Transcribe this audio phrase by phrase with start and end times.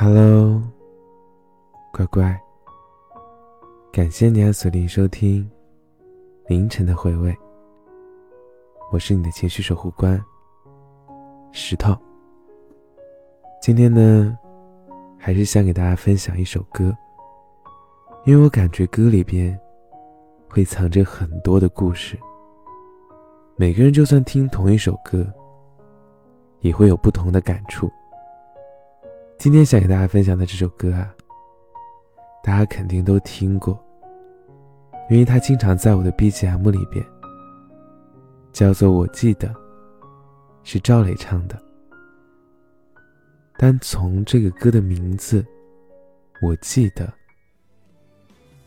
[0.00, 0.62] Hello，
[1.92, 2.40] 乖乖，
[3.90, 5.50] 感谢你按锁定收听
[6.46, 7.36] 凌晨的回味。
[8.92, 10.24] 我是你的情绪守护官
[11.50, 11.96] 石头。
[13.60, 14.38] 今天呢，
[15.18, 16.96] 还是想给大家分享一首歌，
[18.24, 19.58] 因为我感觉歌里边
[20.48, 22.16] 会藏着很多的故事。
[23.56, 25.26] 每个人就算听同一首歌，
[26.60, 27.90] 也会有不同的感触。
[29.38, 31.14] 今天想给大家分享的这首歌啊，
[32.42, 33.78] 大家肯定都听过，
[35.08, 37.06] 因为它经常在我的 BGM 里边，
[38.52, 39.46] 叫做《我记得》，
[40.64, 41.56] 是赵磊唱的。
[43.56, 45.46] 单从这个歌的名字
[46.42, 47.08] “我记得”，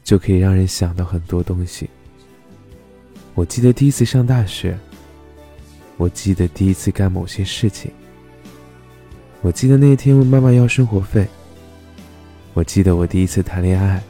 [0.05, 1.89] 就可以让人想到很多东西。
[3.35, 4.79] 我记得第一次上大学，
[5.97, 7.91] 我记得第一次干某些事情。
[9.41, 11.27] 我记得那天问妈妈要生活费。
[12.53, 14.01] 我记得我第一次谈恋爱。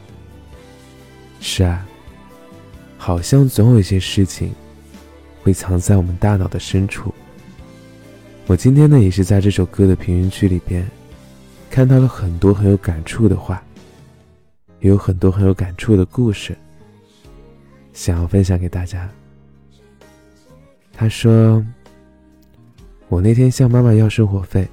[1.39, 1.87] 是啊，
[2.97, 4.53] 好像总有一些事情
[5.41, 7.13] 会藏在我们大脑的深处。
[8.45, 10.85] 我今天呢，也是在这首歌的评论区里边
[11.69, 13.63] 看到了很多很有感触的话，
[14.81, 16.57] 也有很多很有感触的故事，
[17.93, 19.09] 想要分享给大家。
[20.91, 21.65] 他说
[23.07, 24.67] ：“我那天向妈妈要生活费。”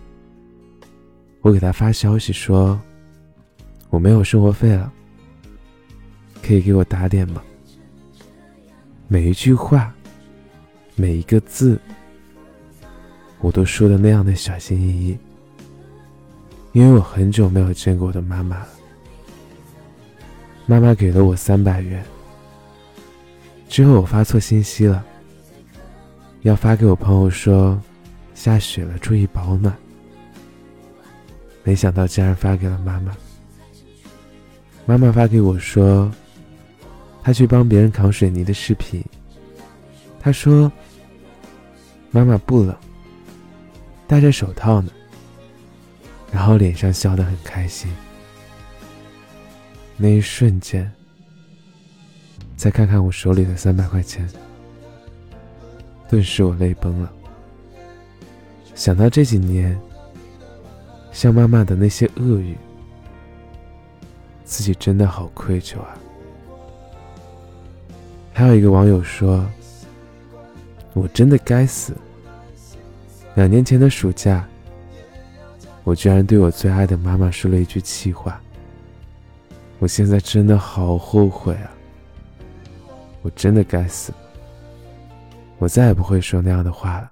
[1.41, 2.79] 我给他发消息说
[3.91, 4.93] ：“我没有生活费了，
[6.43, 7.43] 可以给我打点吗？”
[9.07, 9.95] 每一句话，
[10.95, 11.81] 每一个字，
[13.41, 15.19] 我都说的那样的小心翼翼，
[16.73, 18.69] 因为我很久没有见过我的妈妈了。
[20.67, 22.05] 妈妈给了我三百元，
[23.69, 25.03] 之后我发错信息了，
[26.43, 27.81] 要发给我朋友说
[28.35, 29.75] ：“下雪了，注意保暖。”
[31.65, 33.17] 没想到竟然发给了妈妈。
[34.87, 36.11] 妈妈发给我说，
[37.23, 39.05] 她去帮别人扛水泥的视频。
[40.19, 40.73] 她说
[42.11, 42.75] ：“妈妈不冷，
[44.07, 44.91] 戴着手套呢。”
[46.33, 47.91] 然后脸上笑得很开心。
[49.97, 50.91] 那一瞬间，
[52.57, 54.27] 再看看我手里的三百块钱，
[56.09, 57.13] 顿时我泪崩了。
[58.75, 59.79] 想到这几年。
[61.19, 62.57] 像妈妈的那些恶语，
[64.45, 65.99] 自己真的好愧疚啊。
[68.33, 69.45] 还有一个网友说
[70.95, 71.93] ：“我真的该死。
[73.35, 74.49] 两年前的暑假，
[75.83, 78.41] 我居然对我最爱的妈妈说了一句气话。
[79.81, 81.71] 我现在真的好后悔啊！
[83.23, 84.13] 我真的该死。
[85.59, 87.11] 我再也不会说那样的话了。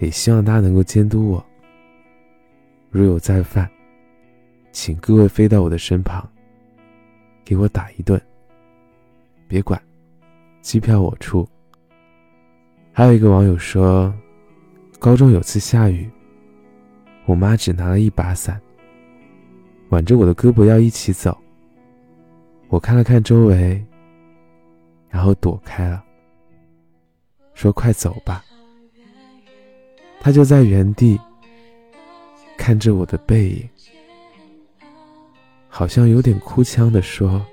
[0.00, 1.46] 也希望大家能够监督我。”
[2.94, 3.66] 如有再犯，
[4.70, 6.28] 请各位飞到我的身旁，
[7.42, 8.20] 给我打一顿。
[9.48, 9.80] 别管，
[10.60, 11.48] 机票我出。
[12.92, 14.12] 还有一个网友说，
[14.98, 16.06] 高中有次下雨，
[17.24, 18.60] 我妈只拿了一把伞，
[19.88, 21.34] 挽着我的胳膊要一起走。
[22.68, 23.82] 我看了看周围，
[25.08, 26.04] 然后躲开了，
[27.54, 28.44] 说：“快走吧。”
[30.20, 31.18] 他就在原地。
[32.62, 33.68] 看着我的背影，
[35.68, 37.44] 好像有点哭腔的说：“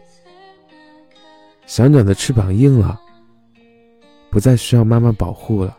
[1.66, 3.02] 小鸟的翅膀硬了，
[4.30, 5.76] 不再需要妈妈保护了。”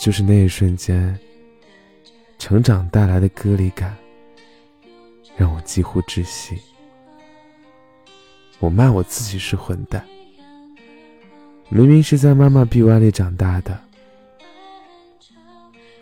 [0.00, 1.14] 就是那一瞬间，
[2.38, 3.94] 成长带来的割离感，
[5.36, 6.58] 让我几乎窒息。
[8.58, 10.02] 我骂我自己是混蛋，
[11.68, 13.78] 明明是在妈妈臂弯里长大的。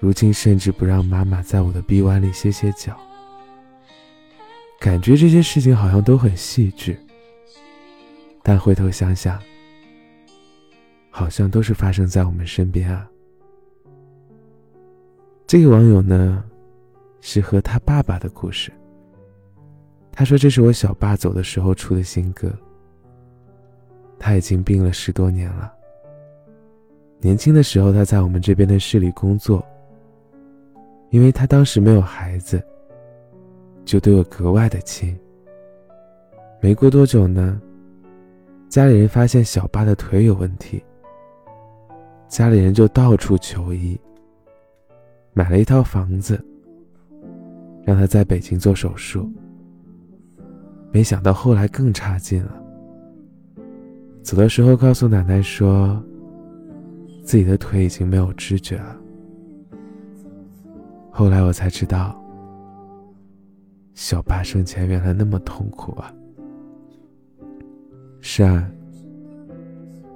[0.00, 2.98] 如今甚至不让妈妈在我的臂弯里歇歇脚，
[4.80, 6.98] 感觉这些事情好像都很细致，
[8.42, 9.38] 但回头想想，
[11.10, 13.06] 好像都是发生在我们身边啊。
[15.46, 16.42] 这个网友呢，
[17.20, 18.72] 是和他爸爸的故事。
[20.12, 22.50] 他说：“这是我小爸走的时候出的新歌。
[24.18, 25.72] 他已经病了十多年了。
[27.20, 29.62] 年轻的时候，他在我们这边的市里工作。”
[31.10, 32.62] 因为他当时没有孩子，
[33.84, 35.16] 就对我格外的亲。
[36.60, 37.60] 没过多久呢，
[38.68, 40.82] 家里人发现小八的腿有问题，
[42.28, 43.98] 家里人就到处求医，
[45.32, 46.40] 买了一套房子，
[47.82, 49.28] 让他在北京做手术。
[50.92, 52.62] 没想到后来更差劲了，
[54.22, 56.00] 走的时候告诉奶奶说，
[57.24, 58.99] 自己的腿已经没有知觉了。
[61.10, 62.18] 后来我才知道，
[63.94, 66.12] 小八生前原来那么痛苦啊。
[68.20, 68.70] 是啊，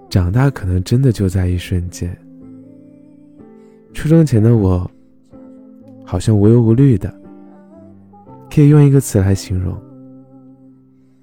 [0.09, 2.17] 长大可能真的就在一瞬间。
[3.93, 4.91] 出生前的我，
[6.05, 7.13] 好像无忧无虑的，
[8.51, 9.77] 可以用一个词来形容，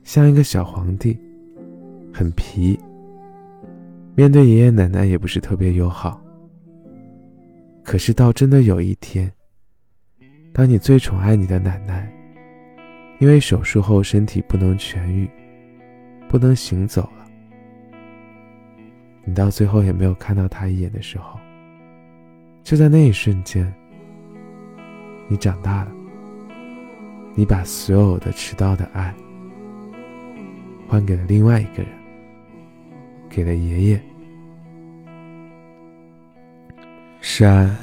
[0.03, 1.17] 像一个小皇帝，
[2.13, 2.79] 很皮。
[4.15, 6.21] 面对爷爷奶奶也不是特别友好。
[7.83, 9.31] 可是到真的有一天，
[10.53, 12.11] 当你最宠爱你的奶奶，
[13.19, 15.29] 因为手术后身体不能痊愈，
[16.27, 17.25] 不能行走了，
[19.23, 21.39] 你到最后也没有看到她一眼的时候，
[22.63, 23.73] 就在那一瞬间，
[25.29, 25.91] 你长大了，
[27.33, 29.13] 你把所有的迟到的爱，
[30.85, 31.91] 换给了另外一个人，
[33.29, 34.01] 给了爷爷。
[37.21, 37.73] 是啊，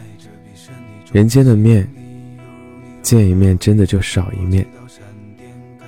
[1.13, 1.89] 人间的面，
[3.03, 4.67] 见一面真的就少一面。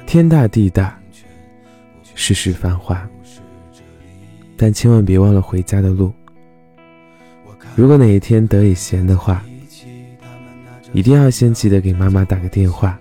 [0.07, 0.99] 天大地大，
[2.15, 3.09] 世事繁华，
[4.57, 6.13] 但千万别忘了回家的路。
[7.77, 9.45] 如果哪一天得以闲的话，
[10.93, 12.99] 一定要先记得给妈妈打个电话，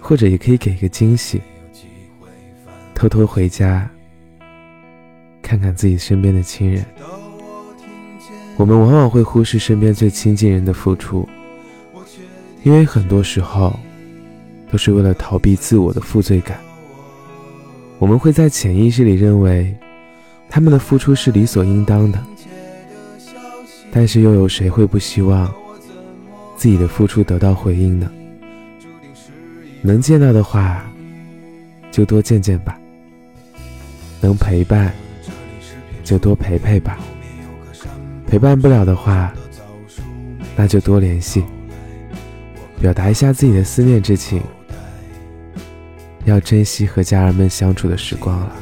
[0.00, 1.40] 或者也可以给个惊喜，
[2.94, 3.88] 偷偷回家
[5.40, 6.84] 看看自己身边的亲人。
[8.56, 11.26] 我们往往会忽视身边最亲近人的付出，
[12.62, 13.78] 因为很多时候
[14.70, 16.58] 都是为了逃避自我的负罪感。
[17.98, 19.74] 我们会在潜意识里认为
[20.48, 22.18] 他们的付出是理所应当的，
[23.90, 25.52] 但是又有谁会不希望
[26.56, 28.10] 自己的付出得到回应呢？
[29.82, 30.84] 能见到的话，
[31.90, 32.74] 就多见见吧；
[34.20, 34.92] 能陪伴，
[36.04, 36.98] 就多陪陪吧。
[38.26, 39.32] 陪伴不了的话，
[40.56, 41.42] 那就多联系，
[42.80, 44.42] 表达一下自己的思念之情。
[46.24, 48.56] 要珍惜和家人们相处的时光了。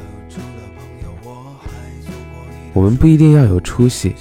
[2.73, 4.15] 我们不一定要有出息，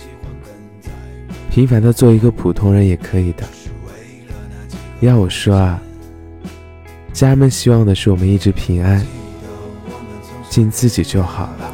[1.49, 3.43] 平凡的做一个普通人也可以的。
[5.01, 5.79] 要我说啊，
[7.13, 9.05] 家人们希望的是我们一直平安，
[10.49, 11.73] 尽自己就好了。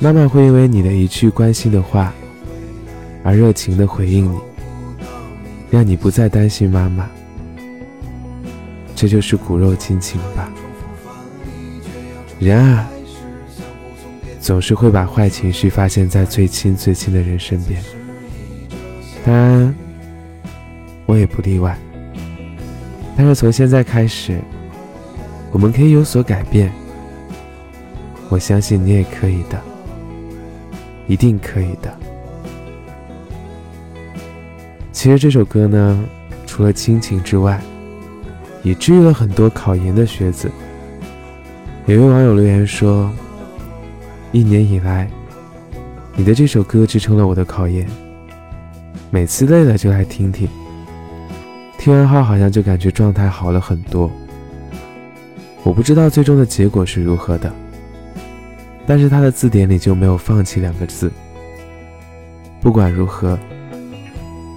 [0.00, 2.12] 妈妈会因为你的一句关心的话，
[3.22, 4.36] 而热情的回应你，
[5.74, 7.10] 让你不再担心妈妈。
[8.94, 10.48] 这就是骨肉亲情吧。
[12.38, 12.88] 人啊，
[14.40, 17.82] 总是会把坏情绪发现在最亲最亲的人身边。
[19.26, 19.74] 当然，
[21.06, 21.76] 我也不例外。
[23.16, 24.40] 但是从现在开始，
[25.50, 26.72] 我们可以有所改变。
[28.28, 29.60] 我相信你也可以的。
[31.08, 31.92] 一定可以的。
[35.04, 36.02] 其实这首歌呢，
[36.46, 37.60] 除了亲情之外，
[38.62, 40.50] 也治愈了很多考研的学子。
[41.84, 43.12] 有位网友留言说
[44.32, 45.06] ：“一年以来，
[46.16, 47.86] 你的这首歌支撑了我的考研。
[49.10, 50.48] 每次累了就来听听，
[51.76, 54.10] 听完后好像就感觉状态好了很多。
[55.64, 57.52] 我不知道最终的结果是如何的。”
[58.88, 61.12] 但是他的字典里就没有“放弃”两个字。
[62.62, 63.38] 不管如何，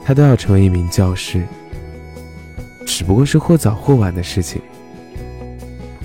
[0.08, 1.44] 他都要成为一名教师，
[2.86, 4.62] 只不过是或早或晚的事情。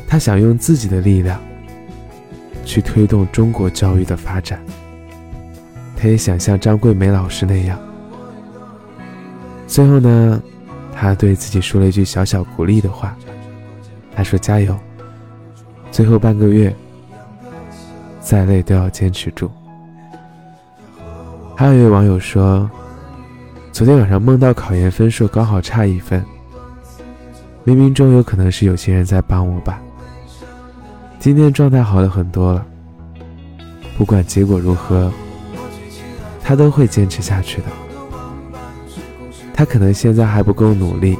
[0.08, 1.40] 他想用自己的力量
[2.64, 4.60] 去推动中国教育的发展。
[5.96, 7.78] 他也想像张桂梅老师那样。
[9.68, 10.42] 最后呢，
[10.92, 13.16] 他对自己说了一句小小鼓励的话。
[14.16, 14.76] 他说：“加油，
[15.92, 16.74] 最后半个月。”
[18.20, 19.48] 再累都要坚持住。
[21.56, 22.68] 还有一位网友说，
[23.72, 26.22] 昨天晚上梦到考研分数刚好差一分，
[27.64, 29.80] 冥冥中有可能是有些人在帮我吧。
[31.18, 32.66] 今天状态好了很多了，
[33.96, 35.10] 不管结果如何，
[36.44, 37.68] 他都会坚持下去的。
[39.54, 41.18] 他可能现在还不够努力，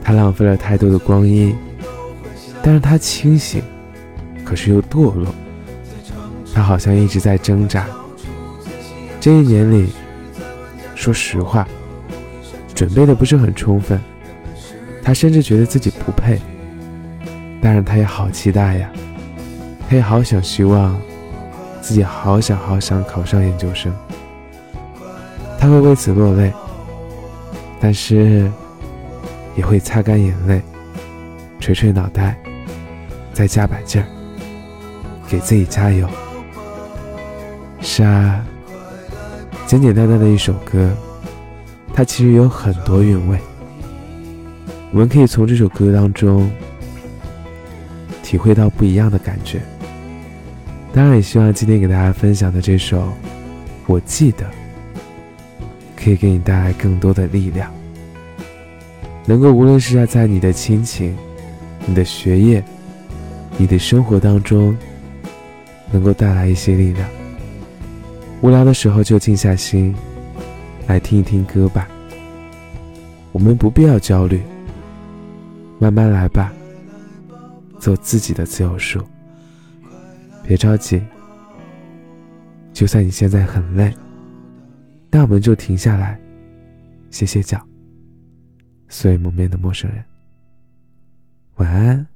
[0.00, 1.52] 他浪费了太多的光阴，
[2.62, 3.60] 但是他清醒，
[4.44, 5.26] 可是又堕落。
[6.54, 7.84] 他好像一直在挣扎。
[9.20, 9.88] 这一年里，
[11.02, 11.66] 说实话，
[12.76, 14.00] 准备的不是很充分。
[15.02, 16.38] 他甚至觉得自己不配。
[17.60, 18.88] 但是他也好期待呀，
[19.88, 20.96] 他也好想希望
[21.80, 23.92] 自己好想好想考上研究生。
[25.58, 26.52] 他会为此落泪，
[27.80, 28.48] 但是
[29.56, 30.62] 也会擦干眼泪，
[31.58, 32.36] 捶捶脑袋，
[33.32, 34.06] 再加把劲儿，
[35.28, 36.08] 给自己加油。
[37.80, 38.44] 是啊，
[39.72, 40.94] 简简单单的一首歌，
[41.94, 43.38] 它其实有很多韵味。
[44.90, 46.50] 我们可以从这首歌当中
[48.22, 49.62] 体会到不一样的感觉。
[50.92, 52.98] 当然，也希望今天给大家分享的这首
[53.86, 54.44] 《我记得》
[55.96, 57.72] 可以给你带来更多的力量，
[59.24, 61.16] 能够无论是要在你的亲情、
[61.86, 62.62] 你的学业、
[63.56, 64.76] 你的生活当中，
[65.90, 67.08] 能够带来一些力量。
[68.42, 69.94] 无聊的时候就静下心
[70.88, 71.88] 来听一听歌吧。
[73.30, 74.42] 我们不必要焦虑。
[75.78, 76.52] 慢慢来吧，
[77.80, 79.04] 做自己的自由树。
[80.44, 81.02] 别着急，
[82.72, 83.92] 就算你现在很累，
[85.10, 86.20] 那我们就停下来，
[87.10, 87.60] 歇歇脚。
[88.88, 90.04] 所以蒙面的陌生人，
[91.56, 92.11] 晚安。